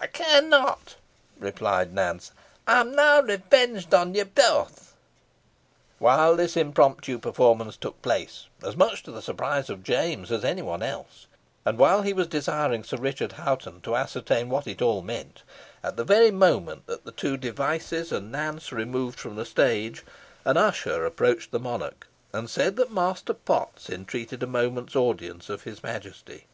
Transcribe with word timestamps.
"Ey 0.00 0.06
care 0.06 0.40
not," 0.42 0.94
replied 1.40 1.92
Nance. 1.92 2.30
"Ey 2.68 2.74
am 2.74 2.92
now 2.94 3.20
revenged 3.20 3.92
on 3.92 4.14
you 4.14 4.24
both." 4.24 4.94
While 5.98 6.36
this 6.36 6.56
impromptu 6.56 7.18
performance 7.18 7.76
took 7.78 8.00
place, 8.00 8.46
as 8.62 8.76
much 8.76 9.02
to 9.02 9.10
the 9.10 9.20
surprise 9.20 9.68
of 9.68 9.82
James 9.82 10.30
as 10.30 10.44
of 10.44 10.44
any 10.44 10.62
one 10.62 10.84
else, 10.84 11.26
and 11.66 11.78
while 11.78 12.02
he 12.02 12.12
was 12.12 12.28
desiring 12.28 12.84
Sir 12.84 12.96
Richard 12.96 13.32
Hoghton 13.32 13.80
to 13.80 13.96
ascertain 13.96 14.48
what 14.48 14.68
it 14.68 14.80
all 14.80 15.02
meant 15.02 15.42
at 15.82 15.96
the 15.96 16.04
very 16.04 16.30
moment 16.30 16.86
that 16.86 17.04
the 17.04 17.10
two 17.10 17.36
Devices 17.36 18.12
and 18.12 18.30
Nance 18.30 18.70
removed 18.70 19.18
from 19.18 19.34
the 19.34 19.44
stage, 19.44 20.04
an 20.44 20.56
usher 20.56 21.04
approached 21.04 21.50
the 21.50 21.58
monarch, 21.58 22.06
and 22.32 22.48
said 22.48 22.76
that 22.76 22.92
Master 22.92 23.34
Potts 23.34 23.90
entreated 23.90 24.44
a 24.44 24.46
moment's 24.46 24.94
audience 24.94 25.48
of 25.50 25.64
his 25.64 25.82
majesty. 25.82 26.46